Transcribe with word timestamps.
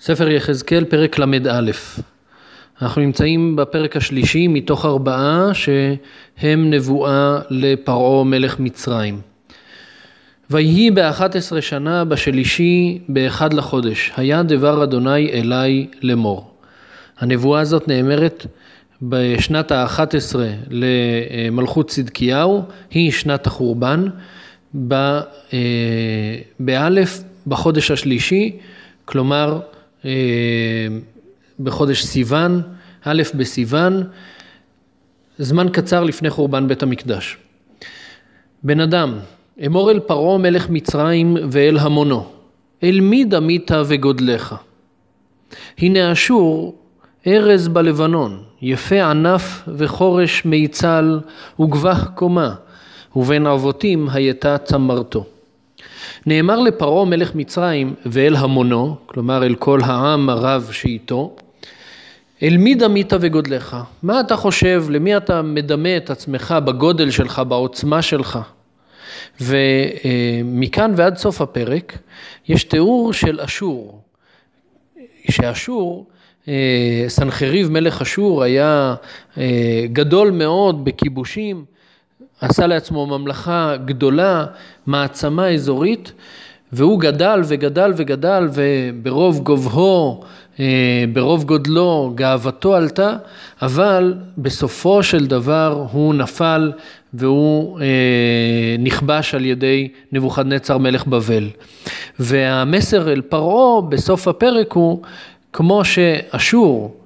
ספר 0.00 0.28
יחזקאל, 0.28 0.84
פרק 0.84 1.18
ל"א. 1.18 1.70
אנחנו 2.82 3.02
נמצאים 3.02 3.56
בפרק 3.56 3.96
השלישי 3.96 4.48
מתוך 4.48 4.84
ארבעה 4.86 5.50
שהם 5.54 6.70
נבואה 6.70 7.38
לפרעה 7.50 8.24
מלך 8.24 8.60
מצרים. 8.60 9.20
ויהי 10.50 10.90
באחת 10.90 11.36
עשרה 11.36 11.62
שנה 11.62 12.04
בשלישי 12.04 12.98
באחד 13.08 13.52
לחודש, 13.52 14.12
היה 14.16 14.42
דבר 14.42 14.84
אדוני 14.84 15.30
אלי 15.32 15.86
לאמור. 16.02 16.50
הנבואה 17.18 17.60
הזאת 17.60 17.88
נאמרת 17.88 18.46
בשנת 19.02 19.70
האחת 19.72 20.14
עשרה 20.14 20.48
למלכות 20.70 21.88
צדקיהו, 21.88 22.62
היא 22.90 23.12
שנת 23.12 23.46
החורבן, 23.46 24.04
אה, 24.92 25.22
באלף 26.60 27.22
בחודש 27.46 27.90
השלישי, 27.90 28.58
כלומר 29.04 29.60
בחודש 31.60 32.04
סיוון, 32.04 32.62
א' 33.04 33.22
בסיוון, 33.34 34.02
זמן 35.38 35.68
קצר 35.72 36.04
לפני 36.04 36.30
חורבן 36.30 36.68
בית 36.68 36.82
המקדש. 36.82 37.36
בן 38.62 38.80
אדם, 38.80 39.18
אמור 39.66 39.90
אל 39.90 40.00
פרעה 40.00 40.38
מלך 40.38 40.68
מצרים 40.70 41.36
ואל 41.50 41.78
המונו, 41.78 42.26
אל 42.82 43.00
מי 43.00 43.24
דמית 43.24 43.70
וגודלך? 43.86 44.54
הנה 45.78 46.12
אשור 46.12 46.74
ארז 47.26 47.68
בלבנון, 47.68 48.42
יפה 48.62 49.10
ענף 49.10 49.68
וחורש 49.68 50.44
מיצל 50.44 51.20
וגבח 51.60 52.08
קומה, 52.14 52.54
ובין 53.16 53.46
אבותים 53.46 54.08
הייתה 54.08 54.58
צמרתו. 54.58 55.26
נאמר 56.26 56.60
לפרעה 56.60 57.04
מלך 57.04 57.34
מצרים 57.34 57.94
ואל 58.06 58.36
המונו, 58.36 58.96
כלומר 59.06 59.44
אל 59.46 59.54
כל 59.54 59.80
העם 59.84 60.28
הרב 60.28 60.68
שאיתו, 60.72 61.36
אל 62.42 62.56
מי 62.56 62.74
דמית 62.74 63.12
וגודלך? 63.20 63.76
מה 64.02 64.20
אתה 64.20 64.36
חושב, 64.36 64.84
למי 64.90 65.16
אתה 65.16 65.42
מדמה 65.42 65.96
את 65.96 66.10
עצמך 66.10 66.54
בגודל 66.64 67.10
שלך, 67.10 67.42
בעוצמה 67.48 68.02
שלך? 68.02 68.38
ומכאן 69.40 70.92
ועד 70.96 71.16
סוף 71.16 71.40
הפרק 71.40 71.98
יש 72.48 72.64
תיאור 72.64 73.12
של 73.12 73.40
אשור, 73.40 74.00
שאשור, 75.30 76.06
אה, 76.48 77.04
סנחריב 77.08 77.70
מלך 77.70 78.02
אשור 78.02 78.42
היה 78.42 78.94
אה, 79.38 79.84
גדול 79.92 80.30
מאוד 80.30 80.84
בכיבושים, 80.84 81.64
עשה 82.40 82.66
לעצמו 82.66 83.06
ממלכה 83.06 83.76
גדולה, 83.84 84.44
מעצמה 84.86 85.48
אזורית, 85.48 86.12
והוא 86.72 87.00
גדל 87.00 87.40
וגדל 87.44 87.92
וגדל, 87.96 88.48
וברוב 88.52 89.38
גובהו, 89.38 90.22
אה, 90.60 91.04
ברוב 91.12 91.44
גודלו, 91.44 92.12
גאוותו 92.14 92.74
עלתה, 92.74 93.16
אבל 93.62 94.14
בסופו 94.38 95.02
של 95.02 95.26
דבר 95.26 95.86
הוא 95.92 96.14
נפל 96.14 96.72
והוא 97.14 97.80
אה, 97.80 97.86
נכבש 98.78 99.34
על 99.34 99.44
ידי 99.44 99.88
נבוכדנצר 100.12 100.78
מלך 100.78 101.06
בבל. 101.06 101.48
והמסר 102.18 103.12
אל 103.12 103.20
פרעה 103.20 103.80
בסוף 103.80 104.28
הפרק 104.28 104.72
הוא, 104.72 105.02
כמו 105.52 105.84
שאשור 105.84 106.96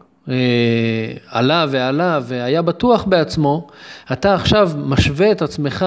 עלה 1.26 1.66
ועלה 1.70 2.20
והיה 2.22 2.62
בטוח 2.62 3.04
בעצמו, 3.04 3.68
אתה 4.12 4.34
עכשיו 4.34 4.70
משווה 4.76 5.32
את 5.32 5.42
עצמך 5.42 5.86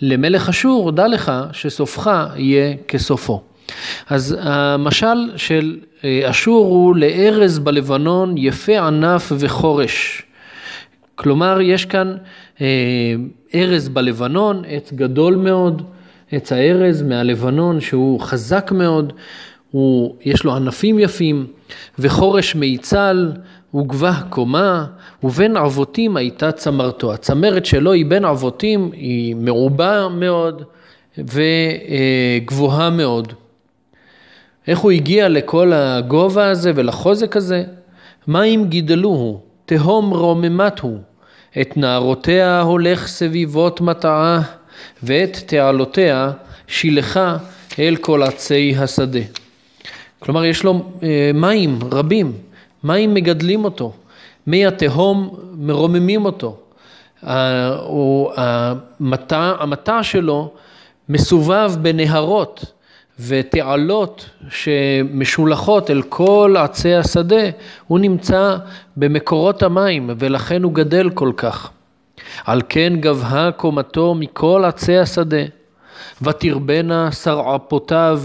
למלך 0.00 0.48
אשור, 0.48 0.92
דע 0.92 1.08
לך 1.08 1.32
שסופך 1.52 2.10
יהיה 2.36 2.74
כסופו. 2.88 3.42
אז 4.08 4.36
המשל 4.40 5.30
של 5.36 5.78
אה, 6.04 6.30
אשור 6.30 6.66
הוא 6.66 6.96
לארז 6.96 7.58
בלבנון 7.58 8.34
יפה 8.38 8.78
ענף 8.78 9.32
וחורש. 9.38 10.22
כלומר, 11.14 11.60
יש 11.60 11.84
כאן 11.84 12.16
אה, 12.60 12.66
ארז 13.54 13.88
בלבנון, 13.88 14.62
עץ 14.68 14.92
גדול 14.92 15.36
מאוד, 15.36 15.82
עץ 16.32 16.52
הארז 16.52 17.02
מהלבנון 17.02 17.80
שהוא 17.80 18.20
חזק 18.20 18.72
מאוד, 18.72 19.12
הוא, 19.70 20.14
יש 20.24 20.44
לו 20.44 20.56
ענפים 20.56 20.98
יפים, 20.98 21.46
וחורש 21.98 22.54
מיצל, 22.54 23.32
וגבה 23.74 24.12
קומה, 24.30 24.86
ובין 25.22 25.56
אבותים 25.56 26.16
הייתה 26.16 26.52
צמרתו. 26.52 27.12
הצמרת 27.12 27.66
שלו 27.66 27.92
היא 27.92 28.06
בין 28.06 28.24
אבותים, 28.24 28.90
היא 28.92 29.36
מרובה 29.36 30.08
מאוד 30.08 30.62
וגבוהה 31.18 32.90
מאוד. 32.90 33.32
איך 34.66 34.78
הוא 34.78 34.90
הגיע 34.90 35.28
לכל 35.28 35.72
הגובה 35.72 36.50
הזה 36.50 36.72
ולחוזק 36.74 37.36
הזה? 37.36 37.64
מים 38.28 38.68
גידלוהו, 38.68 39.40
תהום 39.66 40.10
רוממת 40.10 40.80
הוא, 40.80 40.98
את 41.60 41.76
נערותיה 41.76 42.60
הולך 42.60 43.06
סביבות 43.06 43.80
מטעה, 43.80 44.40
ואת 45.02 45.38
תעלותיה 45.46 46.30
שילחה 46.66 47.36
אל 47.78 47.96
כל 47.96 48.22
עצי 48.22 48.74
השדה. 48.78 49.20
כלומר, 50.18 50.44
יש 50.44 50.64
לו 50.64 50.82
אה, 51.02 51.30
מים 51.34 51.78
רבים, 51.92 52.32
מים 52.84 53.14
מגדלים 53.14 53.64
אותו, 53.64 53.92
מי 54.46 54.66
התהום 54.66 55.36
מרוממים 55.58 56.24
אותו. 56.24 56.56
המטע, 58.36 59.52
המטע 59.58 60.02
שלו 60.02 60.52
מסובב 61.08 61.72
בנהרות 61.82 62.64
ותעלות 63.20 64.30
שמשולחות 64.50 65.90
אל 65.90 66.02
כל 66.02 66.54
עצי 66.58 66.94
השדה, 66.94 67.42
הוא 67.86 67.98
נמצא 67.98 68.56
במקורות 68.96 69.62
המים 69.62 70.10
ולכן 70.18 70.62
הוא 70.62 70.72
גדל 70.72 71.10
כל 71.10 71.32
כך. 71.36 71.70
על 72.44 72.62
כן 72.68 72.92
גבהה 73.00 73.52
קומתו 73.52 74.14
מכל 74.14 74.64
עצי 74.66 74.98
השדה. 74.98 75.42
ותרבנה 76.22 77.12
שרעפותיו, 77.12 78.20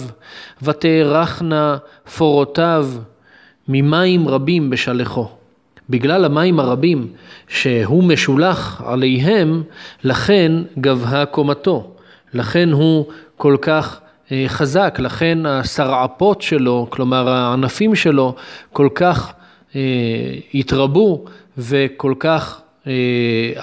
ותארכנה 0.61 1.77
פורותיו, 2.17 2.87
ממים 3.69 4.27
רבים 4.27 4.69
בשלחו. 4.69 5.27
בגלל 5.89 6.25
המים 6.25 6.59
הרבים 6.59 7.07
שהוא 7.47 8.03
משולח 8.03 8.81
עליהם, 8.85 9.63
לכן 10.03 10.51
גבהה 10.79 11.25
קומתו. 11.25 11.91
לכן 12.33 12.71
הוא 12.71 13.05
כל 13.37 13.57
כך 13.61 14.01
אה, 14.31 14.45
חזק, 14.47 14.97
לכן 14.99 15.45
השרעפות 15.45 16.41
שלו, 16.41 16.87
כלומר 16.89 17.29
הענפים 17.29 17.95
שלו, 17.95 18.35
כל 18.73 18.89
כך 18.95 19.33
אה, 19.75 19.81
התרבו 20.53 21.25
וכל 21.57 22.13
כך 22.19 22.61
אה, 22.87 22.93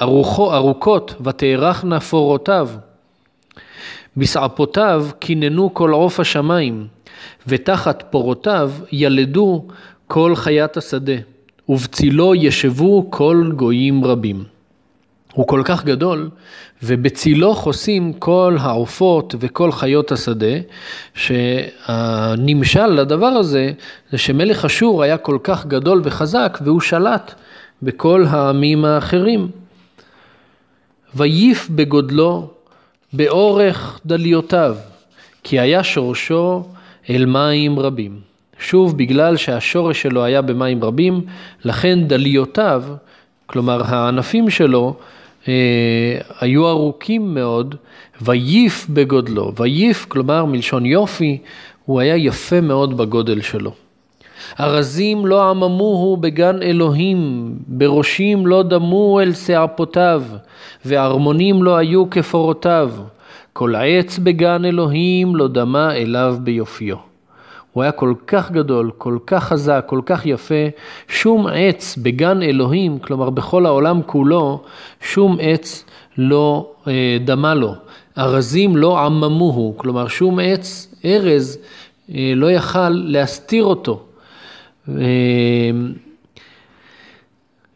ארוכו, 0.02 0.54
ארוכות, 0.54 1.14
ותארכנה 1.24 2.00
פורותיו. 2.00 2.68
בשעפותיו 4.16 5.06
קיננו 5.18 5.74
כל 5.74 5.90
עוף 5.92 6.20
השמיים, 6.20 6.86
ותחת 7.46 8.04
פורותיו 8.10 8.70
ילדו 8.92 9.66
כל 10.06 10.36
חיית 10.36 10.76
השדה, 10.76 11.16
ובצילו 11.68 12.34
ישבו 12.34 13.06
כל 13.10 13.50
גויים 13.56 14.04
רבים. 14.04 14.44
הוא 15.32 15.46
כל 15.46 15.62
כך 15.64 15.84
גדול, 15.84 16.30
ובצילו 16.82 17.54
חוסים 17.54 18.12
כל 18.12 18.56
העופות 18.60 19.34
וכל 19.38 19.72
חיות 19.72 20.12
השדה, 20.12 20.56
שהנמשל 21.14 22.86
לדבר 22.86 23.26
הזה, 23.26 23.72
זה 24.10 24.18
שמלך 24.18 24.64
אשור 24.64 25.02
היה 25.02 25.18
כל 25.18 25.38
כך 25.42 25.66
גדול 25.66 26.00
וחזק, 26.04 26.58
והוא 26.64 26.80
שלט 26.80 27.34
בכל 27.82 28.24
העמים 28.28 28.84
האחרים. 28.84 29.48
ויף 31.14 31.68
בגודלו, 31.70 32.50
באורך 33.12 34.00
דליותיו, 34.06 34.76
כי 35.42 35.60
היה 35.60 35.84
שורשו 35.84 36.64
אל 37.10 37.26
מים 37.26 37.78
רבים. 37.78 38.25
שוב, 38.58 38.98
בגלל 38.98 39.36
שהשורש 39.36 40.02
שלו 40.02 40.24
היה 40.24 40.42
במים 40.42 40.84
רבים, 40.84 41.20
לכן 41.64 41.98
דליותיו, 42.06 42.84
כלומר 43.46 43.82
הענפים 43.84 44.50
שלו, 44.50 44.94
אה, 45.48 46.18
היו 46.40 46.68
ארוכים 46.68 47.34
מאוד, 47.34 47.74
ויף 48.22 48.86
בגודלו. 48.90 49.52
ויף, 49.56 50.06
כלומר 50.08 50.44
מלשון 50.44 50.86
יופי, 50.86 51.38
הוא 51.84 52.00
היה 52.00 52.16
יפה 52.16 52.60
מאוד 52.60 52.96
בגודל 52.96 53.40
שלו. 53.40 53.72
ארזים 54.60 55.26
לא 55.26 55.50
עממוהו 55.50 56.16
בגן 56.16 56.62
אלוהים, 56.62 57.52
בראשים 57.66 58.46
לא 58.46 58.62
דמו 58.62 59.20
אל 59.20 59.32
שעפותיו, 59.32 60.22
וערמונים 60.84 61.62
לא 61.62 61.76
היו 61.76 62.10
כפורותיו. 62.10 62.92
כל 63.52 63.74
עץ 63.74 64.18
בגן 64.18 64.64
אלוהים 64.64 65.36
לא 65.36 65.48
דמה 65.48 65.94
אליו 65.94 66.36
ביופיו. 66.42 67.05
הוא 67.76 67.82
היה 67.82 67.92
כל 67.92 68.14
כך 68.26 68.50
גדול, 68.50 68.90
כל 68.98 69.18
כך 69.26 69.44
חזק, 69.44 69.84
כל 69.86 70.00
כך 70.06 70.26
יפה, 70.26 70.64
שום 71.08 71.46
עץ 71.46 71.96
בגן 71.96 72.42
אלוהים, 72.42 72.98
כלומר 72.98 73.30
בכל 73.30 73.66
העולם 73.66 74.00
כולו, 74.06 74.62
שום 75.00 75.36
עץ 75.40 75.84
לא 76.18 76.70
אה, 76.88 77.18
דמה 77.24 77.54
לו. 77.54 77.74
ארזים 78.18 78.76
לא 78.76 78.98
עממוהו, 78.98 79.74
כלומר 79.76 80.08
שום 80.08 80.38
עץ, 80.38 80.94
ארז, 81.04 81.58
אה, 82.14 82.32
לא 82.36 82.50
יכל 82.50 82.88
להסתיר 82.88 83.64
אותו. 83.64 84.02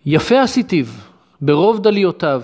יפה 0.06 0.43
עשיתיו 0.43 0.87
ברוב 1.41 1.82
דליותיו, 1.82 2.43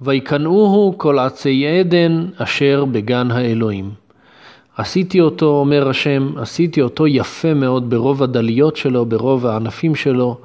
ויקנאוהו 0.00 0.94
כל 0.98 1.18
עצי 1.18 1.66
עדן 1.66 2.26
אשר 2.38 2.84
בגן 2.84 3.30
האלוהים. 3.30 4.05
עשיתי 4.76 5.20
אותו, 5.20 5.46
אומר 5.46 5.88
השם, 5.88 6.38
עשיתי 6.38 6.82
אותו 6.82 7.06
יפה 7.06 7.54
מאוד 7.54 7.90
ברוב 7.90 8.22
הדליות 8.22 8.76
שלו, 8.76 9.06
ברוב 9.06 9.46
הענפים 9.46 9.94
שלו, 9.94 10.38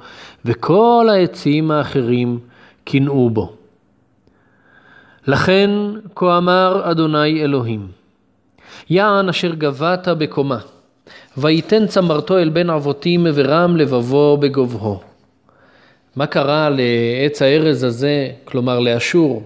וכל 0.44 1.08
העצים 1.12 1.70
האחרים 1.70 2.38
קינאו 2.84 3.30
בו. 3.30 3.52
לכן, 5.26 5.70
כה 6.16 6.38
אמר 6.38 6.90
אדוני 6.90 7.42
אלוהים, 7.42 7.86
יען 8.90 9.28
אשר 9.28 9.54
גבת 9.54 10.08
בקומה, 10.08 10.58
ויתן 11.36 11.86
צמרתו 11.86 12.38
אל 12.38 12.48
בן 12.48 12.70
אבותים 12.70 13.26
ורם 13.34 13.76
לבבו 13.76 14.36
בגובהו. 14.36 15.00
מה 16.16 16.26
קרה 16.26 16.70
לעץ 16.70 17.42
הארז 17.42 17.84
הזה, 17.84 18.30
כלומר 18.44 18.80
לאשור, 18.80 19.42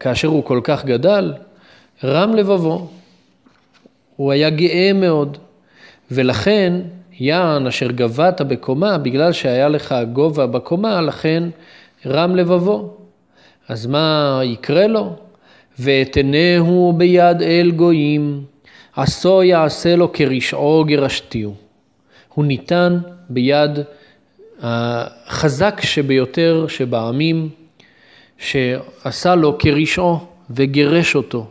כאשר 0.00 0.28
הוא 0.28 0.44
כל 0.44 0.60
כך 0.64 0.84
גדל? 0.84 1.32
רם 2.04 2.34
לבבו. 2.34 2.88
הוא 4.16 4.32
היה 4.32 4.50
גאה 4.50 4.92
מאוד, 4.94 5.38
ולכן 6.10 6.72
יען 7.18 7.66
אשר 7.66 7.90
גבת 7.90 8.40
בקומה, 8.40 8.98
בגלל 8.98 9.32
שהיה 9.32 9.68
לך 9.68 9.94
גובה 10.12 10.46
בקומה, 10.46 11.00
לכן 11.00 11.42
רם 12.06 12.36
לבבו. 12.36 12.96
אז 13.68 13.86
מה 13.86 14.40
יקרה 14.44 14.86
לו? 14.86 15.16
ואתנהו 15.78 16.94
ביד 16.96 17.42
אל 17.42 17.70
גויים, 17.76 18.44
עשו 18.96 19.42
יעשה 19.42 19.96
לו 19.96 20.12
כרשעו 20.12 20.84
גרשתיהו. 20.84 21.54
הוא 22.34 22.44
ניתן 22.44 22.98
ביד 23.30 23.70
החזק 24.60 25.80
שביותר 25.80 26.66
שבעמים, 26.68 27.48
שעשה 28.38 29.34
לו 29.34 29.58
כרשעו 29.58 30.18
וגירש 30.50 31.16
אותו. 31.16 31.46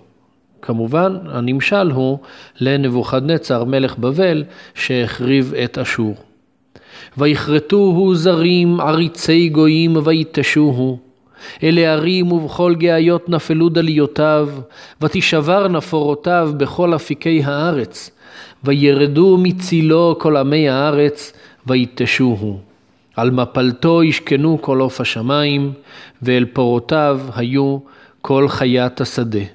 כמובן, 0.66 1.18
הנמשל 1.28 1.92
הוא 1.92 2.18
לנבוכדנצר 2.62 3.64
מלך 3.64 3.98
בבל 3.98 4.44
שהחריב 4.76 5.54
את 5.64 5.78
אשור. 5.78 6.16
ויכרתוהו 7.18 8.16
זרים 8.16 8.80
עריצי 8.80 9.50
גויים 9.50 9.98
ויתשוהו. 10.04 10.98
אלה 11.64 11.82
ערים 11.82 12.32
ובכל 12.32 12.76
גאיות 12.76 13.30
נפלו 13.30 13.70
דליותיו, 13.70 14.50
ותשבר 15.02 15.68
נפורותיו 15.68 16.52
בכל 16.58 16.96
אפיקי 16.96 17.42
הארץ, 17.44 18.12
וירדו 18.64 19.38
מצילו 19.38 20.16
כל 20.20 20.38
עמי 20.38 20.70
הארץ, 20.70 21.34
ויתשוהו. 21.68 22.60
על 23.16 23.32
מפלתו 23.32 24.04
ישכנו 24.04 24.58
כל 24.62 24.80
עוף 24.80 25.02
השמיים, 25.02 25.72
ואל 26.22 26.46
פורותיו 26.46 27.20
היו 27.36 27.78
כל 28.22 28.48
חיית 28.48 29.02
השדה. 29.02 29.55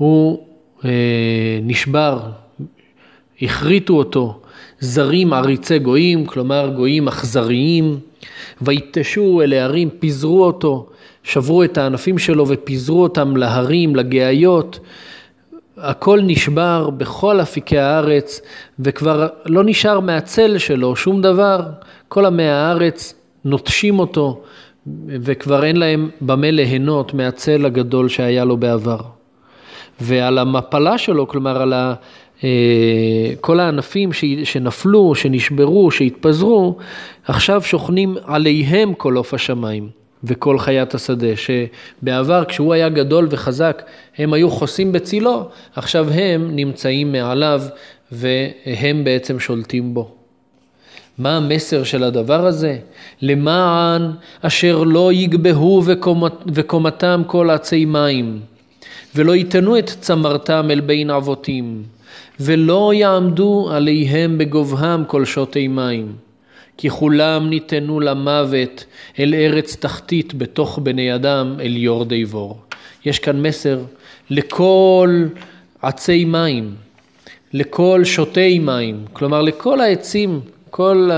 הוא 0.00 0.38
אה, 0.84 0.90
נשבר, 1.62 2.20
הכריתו 3.42 3.94
אותו 3.94 4.40
זרים 4.78 5.32
עריצי 5.32 5.78
גויים, 5.78 6.26
כלומר 6.26 6.72
גויים 6.76 7.08
אכזריים, 7.08 7.98
ויתשו 8.62 9.42
אל 9.42 9.52
הערים, 9.52 9.90
פיזרו 9.98 10.44
אותו, 10.44 10.86
שברו 11.22 11.64
את 11.64 11.78
הענפים 11.78 12.18
שלו 12.18 12.48
ופיזרו 12.48 13.02
אותם 13.02 13.36
להרים, 13.36 13.96
לגאיות. 13.96 14.78
הכל 15.76 16.20
נשבר 16.22 16.90
בכל 16.90 17.40
אפיקי 17.40 17.78
הארץ, 17.78 18.40
וכבר 18.78 19.28
לא 19.46 19.64
נשאר 19.64 20.00
מהצל 20.00 20.58
שלו 20.58 20.96
שום 20.96 21.22
דבר. 21.22 21.60
כל 22.08 22.26
עמי 22.26 22.48
הארץ 22.48 23.14
נוטשים 23.44 23.98
אותו, 23.98 24.42
וכבר 25.08 25.64
אין 25.64 25.76
להם 25.76 26.10
במה 26.20 26.50
ליהנות 26.50 27.14
מהצל 27.14 27.66
הגדול 27.66 28.08
שהיה 28.08 28.44
לו 28.44 28.56
בעבר. 28.56 29.19
ועל 30.00 30.38
המפלה 30.38 30.98
שלו, 30.98 31.28
כלומר 31.28 31.62
על 31.62 31.72
ה... 31.72 31.94
אה, 32.44 33.32
כל 33.40 33.60
הענפים 33.60 34.10
שנפלו, 34.44 35.14
שנשברו, 35.14 35.90
שהתפזרו, 35.90 36.76
עכשיו 37.24 37.62
שוכנים 37.62 38.16
עליהם 38.24 38.94
כל 38.94 39.16
עוף 39.16 39.34
השמיים 39.34 39.88
וכל 40.24 40.58
חיית 40.58 40.94
השדה, 40.94 41.26
שבעבר 41.36 42.44
כשהוא 42.44 42.74
היה 42.74 42.88
גדול 42.88 43.26
וחזק 43.30 43.82
הם 44.18 44.32
היו 44.32 44.50
חוסים 44.50 44.92
בצילו, 44.92 45.48
עכשיו 45.76 46.10
הם 46.10 46.56
נמצאים 46.56 47.12
מעליו 47.12 47.62
והם 48.12 49.04
בעצם 49.04 49.40
שולטים 49.40 49.94
בו. 49.94 50.14
מה 51.18 51.36
המסר 51.36 51.84
של 51.84 52.04
הדבר 52.04 52.46
הזה? 52.46 52.78
למען 53.22 54.10
אשר 54.42 54.82
לא 54.82 55.12
יגבהו 55.12 55.82
וקומתם 56.46 57.22
כל 57.26 57.50
עצי 57.50 57.84
מים, 57.84 58.40
ולא 59.14 59.36
ייתנו 59.36 59.78
את 59.78 59.86
צמרתם 59.86 60.68
אל 60.70 60.80
בין 60.80 61.10
אבותים. 61.10 61.82
ולא 62.40 62.94
יעמדו 62.94 63.68
עליהם 63.72 64.38
בגובהם 64.38 65.04
כל 65.04 65.24
שותי 65.24 65.68
מים. 65.68 66.12
כי 66.76 66.90
כולם 66.90 67.50
ניתנו 67.50 68.00
למוות 68.00 68.84
אל 69.18 69.34
ארץ 69.34 69.76
תחתית 69.76 70.34
בתוך 70.34 70.78
בני 70.82 71.14
אדם 71.14 71.56
אל 71.60 71.76
יורדי 71.76 72.24
בור. 72.24 72.58
יש 73.04 73.18
כאן 73.18 73.42
מסר 73.42 73.80
לכל 74.30 75.24
עצי 75.82 76.24
מים, 76.24 76.74
לכל 77.52 78.04
שותי 78.04 78.58
מים, 78.58 79.04
כלומר 79.12 79.42
לכל 79.42 79.80
העצים, 79.80 80.40
כל 80.70 81.10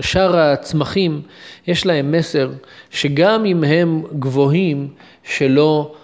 שאר 0.00 0.36
הצמחים, 0.36 1.22
יש 1.66 1.86
להם 1.86 2.12
מסר 2.12 2.50
שגם 2.90 3.44
אם 3.44 3.64
הם 3.64 4.02
גבוהים, 4.18 4.88
שלא 5.24 5.94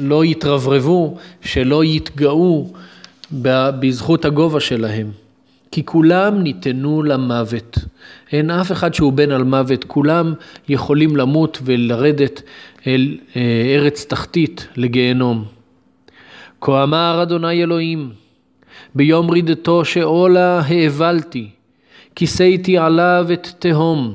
לא 0.00 0.24
יתרברבו, 0.24 1.16
שלא 1.40 1.84
יתגאו, 1.84 2.72
בזכות 3.32 4.24
הגובה 4.24 4.60
שלהם. 4.60 5.10
כי 5.70 5.84
כולם 5.84 6.42
ניתנו 6.42 7.02
למוות. 7.02 7.78
אין 8.32 8.50
אף 8.50 8.72
אחד 8.72 8.94
שהוא 8.94 9.12
בן 9.12 9.30
על 9.30 9.44
מוות, 9.44 9.84
כולם 9.84 10.34
יכולים 10.68 11.16
למות 11.16 11.58
ולרדת 11.62 12.42
אל 12.86 13.16
אה, 13.36 13.40
ארץ 13.74 14.04
תחתית 14.04 14.68
לגיהנום. 14.76 15.44
כה 16.60 16.82
אמר 16.82 17.18
אדוני 17.22 17.62
אלוהים, 17.62 18.10
ביום 18.94 19.30
רידתו 19.30 19.84
שאולה 19.84 20.60
האבלתי, 20.60 21.48
כיסיתי 22.14 22.78
עליו 22.78 23.26
את 23.32 23.48
תהום, 23.58 24.14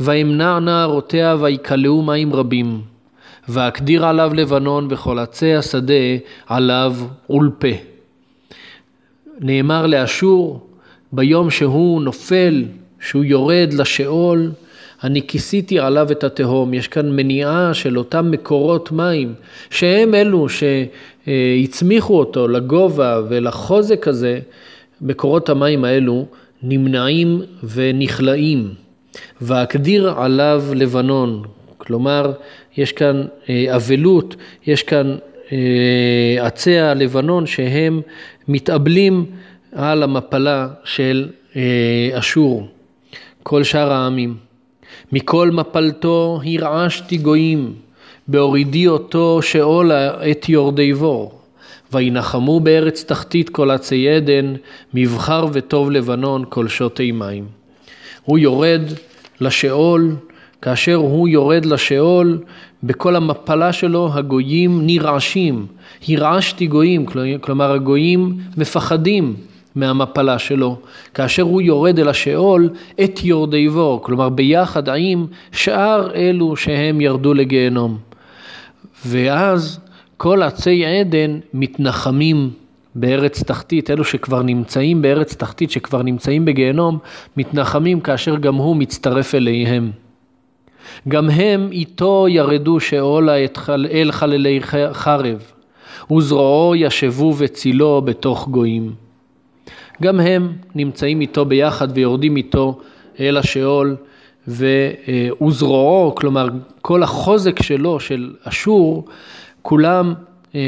ואמנע 0.00 0.58
נערותיה 0.58 1.36
ויקלעו 1.40 2.02
מים 2.02 2.34
רבים, 2.34 2.80
ואקדיר 3.48 4.06
עליו 4.06 4.34
לבנון 4.34 4.88
וכל 4.90 5.18
עצי 5.18 5.54
השדה 5.54 5.94
עליו 6.46 6.96
עולפה. 7.26 7.68
נאמר 9.40 9.86
לאשור 9.86 10.66
ביום 11.12 11.50
שהוא 11.50 12.02
נופל, 12.02 12.64
שהוא 13.00 13.24
יורד 13.24 13.72
לשאול, 13.72 14.50
אני 15.04 15.26
כיסיתי 15.26 15.78
עליו 15.78 16.12
את 16.12 16.24
התהום. 16.24 16.74
יש 16.74 16.88
כאן 16.88 17.16
מניעה 17.16 17.74
של 17.74 17.98
אותם 17.98 18.30
מקורות 18.30 18.92
מים, 18.92 19.34
שהם 19.70 20.14
אלו 20.14 20.46
שהצמיחו 20.48 22.18
אותו 22.18 22.48
לגובה 22.48 23.20
ולחוזק 23.28 24.08
הזה, 24.08 24.40
מקורות 25.00 25.48
המים 25.48 25.84
האלו 25.84 26.26
נמנעים 26.62 27.42
ונכלאים. 27.62 28.74
ואקדיר 29.40 30.10
עליו 30.16 30.64
לבנון, 30.74 31.42
כלומר, 31.86 32.32
יש 32.76 32.92
כאן 32.92 33.24
אה, 33.48 33.76
אבלות, 33.76 34.36
יש 34.66 34.82
כאן 34.82 35.16
אה, 35.52 36.46
עצי 36.46 36.78
הלבנון 36.78 37.46
שהם 37.46 38.00
מתאבלים 38.48 39.26
על 39.72 40.02
המפלה 40.02 40.68
של 40.84 41.28
אה, 41.56 42.10
אשור, 42.12 42.68
כל 43.42 43.64
שאר 43.64 43.92
העמים. 43.92 44.36
מכל 45.12 45.50
מפלתו 45.50 46.40
הרעשתי 46.44 47.16
גויים, 47.16 47.74
בהורידי 48.28 48.88
אותו 48.88 49.42
שאולה 49.42 50.30
את 50.30 50.48
יורדי 50.48 50.92
בור. 50.92 51.40
וינחמו 51.92 52.60
בארץ 52.60 53.04
תחתית 53.04 53.48
כל 53.48 53.70
עצי 53.70 54.08
עדן, 54.08 54.54
מבחר 54.94 55.46
וטוב 55.52 55.90
לבנון 55.90 56.44
כל 56.48 56.68
שותי 56.68 57.12
מים. 57.12 57.46
הוא 58.24 58.38
יורד 58.38 58.82
לשאול, 59.40 60.16
כאשר 60.64 60.94
הוא 60.94 61.28
יורד 61.28 61.64
לשאול, 61.64 62.38
בכל 62.82 63.16
המפלה 63.16 63.72
שלו 63.72 64.10
הגויים 64.14 64.86
נרעשים. 64.86 65.66
הרעשתי 66.08 66.66
גויים, 66.66 67.06
כלומר 67.40 67.72
הגויים 67.72 68.38
מפחדים 68.56 69.34
מהמפלה 69.74 70.38
שלו. 70.38 70.76
כאשר 71.14 71.42
הוא 71.42 71.62
יורד 71.62 71.98
אל 71.98 72.08
השאול, 72.08 72.70
את 73.04 73.24
יורדי 73.24 73.68
בור, 73.68 74.02
כלומר 74.02 74.28
ביחד 74.28 74.88
עם 74.88 75.26
שאר 75.52 76.14
אלו 76.14 76.56
שהם 76.56 77.00
ירדו 77.00 77.34
לגיהנום. 77.34 77.98
ואז 79.06 79.80
כל 80.16 80.42
עצי 80.42 80.84
עדן 80.86 81.38
מתנחמים 81.54 82.50
בארץ 82.94 83.42
תחתית, 83.42 83.90
אלו 83.90 84.04
שכבר 84.04 84.42
נמצאים 84.42 85.02
בארץ 85.02 85.34
תחתית, 85.34 85.70
שכבר 85.70 86.02
נמצאים 86.02 86.44
בגיהנום, 86.44 86.98
מתנחמים 87.36 88.00
כאשר 88.00 88.36
גם 88.36 88.54
הוא 88.54 88.76
מצטרף 88.76 89.34
אליהם. 89.34 90.03
גם 91.08 91.30
הם 91.30 91.68
איתו 91.72 92.26
ירדו 92.28 92.80
שאולה 92.80 93.36
אל 93.68 94.12
חללי 94.12 94.60
חרב, 94.92 95.42
וזרועו 96.12 96.76
ישבו 96.76 97.34
וצילו 97.38 98.02
בתוך 98.02 98.48
גויים. 98.48 98.92
גם 100.02 100.20
הם 100.20 100.52
נמצאים 100.74 101.20
איתו 101.20 101.44
ביחד 101.44 101.88
ויורדים 101.94 102.36
איתו 102.36 102.78
אל 103.20 103.36
השאול, 103.36 103.96
וזרועו, 104.48 106.14
כלומר 106.14 106.48
כל 106.82 107.02
החוזק 107.02 107.62
שלו, 107.62 108.00
של 108.00 108.34
אשור, 108.44 109.04
כולם, 109.62 110.14
אה, 110.54 110.60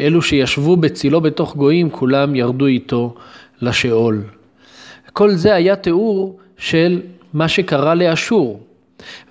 אלו 0.00 0.22
שישבו 0.22 0.76
בצילו 0.76 1.20
בתוך 1.20 1.56
גויים, 1.56 1.90
כולם 1.90 2.34
ירדו 2.34 2.66
איתו 2.66 3.14
לשאול. 3.60 4.22
כל 5.12 5.30
זה 5.30 5.54
היה 5.54 5.76
תיאור 5.76 6.38
של 6.58 7.00
מה 7.34 7.48
שקרה 7.48 7.94
לאשור. 7.94 8.60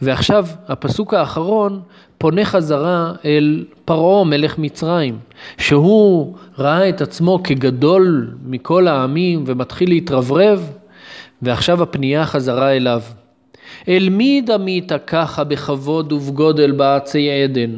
ועכשיו 0.02 0.48
הפסוק 0.68 1.14
האחרון 1.14 1.82
פונה 2.18 2.46
חזרה 2.46 3.14
אל 3.26 3.66
פרעה 3.86 4.24
מלך 4.24 4.58
מצרים, 4.58 5.18
שהוא 5.58 6.36
ראה 6.60 6.90
את 6.90 7.02
עצמו 7.02 7.44
כגדול 7.44 8.32
מכל 8.46 8.88
העמים 8.88 9.44
ומתחיל 9.48 9.90
להתרברב, 9.90 10.72
ועכשיו 11.42 11.84
הפנייה 11.84 12.26
חזרה 12.26 12.76
אליו. 12.76 13.02
אל 13.88 14.10
מי 14.10 14.42
דמית 14.46 14.92
ככה 15.08 15.44
בכבוד 15.44 16.12
ובגודל 16.12 16.72
בעצי 16.72 17.30
עדן? 17.32 17.72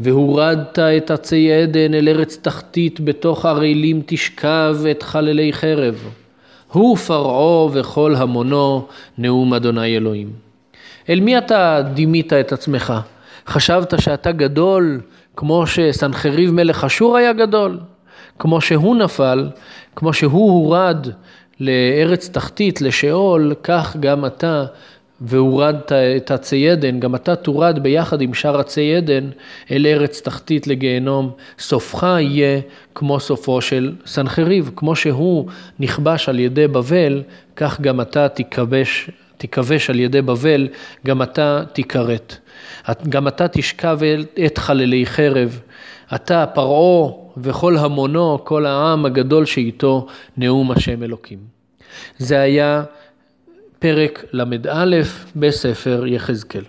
והורדת 0.00 0.78
את 0.78 1.10
עצי 1.10 1.52
עדן 1.52 1.94
אל 1.94 2.08
ארץ 2.08 2.38
תחתית 2.42 3.00
בתוך 3.00 3.46
ערלים 3.46 4.02
תשכב 4.06 4.76
את 4.90 5.02
חללי 5.02 5.52
חרב. 5.52 6.04
הוא 6.72 6.96
פרעה 6.96 7.68
וכל 7.72 8.14
המונו 8.14 8.86
נאום 9.18 9.54
אדוני 9.54 9.96
אלוהים. 9.96 10.49
אל 11.10 11.20
מי 11.20 11.38
אתה 11.38 11.82
דימית 11.94 12.32
את 12.32 12.52
עצמך? 12.52 12.92
חשבת 13.46 13.94
שאתה 14.00 14.32
גדול 14.32 15.00
כמו 15.36 15.66
שסנחריב 15.66 16.50
מלך 16.50 16.84
אשור 16.84 17.16
היה 17.16 17.32
גדול? 17.32 17.78
כמו 18.38 18.60
שהוא 18.60 18.96
נפל, 18.96 19.48
כמו 19.96 20.12
שהוא 20.12 20.50
הורד 20.50 21.06
לארץ 21.60 22.28
תחתית, 22.28 22.80
לשאול, 22.80 23.54
כך 23.62 23.96
גם 24.00 24.26
אתה 24.26 24.64
והורדת 25.20 25.92
את 25.92 26.30
עצי 26.30 26.70
עדן, 26.70 27.00
גם 27.00 27.14
אתה 27.14 27.36
תורד 27.36 27.78
ביחד 27.82 28.20
עם 28.22 28.34
שאר 28.34 28.60
עצי 28.60 28.96
עדן 28.96 29.30
אל 29.70 29.86
ארץ 29.86 30.20
תחתית 30.20 30.66
לגיהנום. 30.66 31.30
סופך 31.58 32.02
יהיה 32.20 32.60
כמו 32.94 33.20
סופו 33.20 33.60
של 33.60 33.92
סנחריב, 34.06 34.70
כמו 34.76 34.96
שהוא 34.96 35.46
נכבש 35.80 36.28
על 36.28 36.38
ידי 36.38 36.68
בבל, 36.68 37.22
כך 37.56 37.80
גם 37.80 38.00
אתה 38.00 38.28
תיכבש, 38.28 39.10
תיכבש 39.40 39.90
על 39.90 40.00
ידי 40.00 40.22
בבל, 40.22 40.68
גם 41.06 41.22
אתה 41.22 41.62
תיכרת. 41.72 42.36
גם 43.08 43.28
אתה 43.28 43.48
תשכב 43.48 43.98
את 44.46 44.58
חללי 44.58 45.06
חרב. 45.06 45.60
אתה, 46.14 46.46
פרעה 46.46 47.12
וכל 47.36 47.76
המונו, 47.76 48.38
כל 48.44 48.66
העם 48.66 49.06
הגדול 49.06 49.44
שאיתו 49.44 50.06
נאום 50.36 50.70
השם 50.70 51.02
אלוקים. 51.02 51.38
זה 52.18 52.40
היה 52.40 52.82
פרק 53.78 54.24
ל"א 54.32 54.96
בספר 55.36 56.06
יחזקאל. 56.06 56.64